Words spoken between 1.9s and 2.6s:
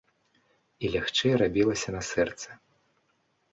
на сэрцы.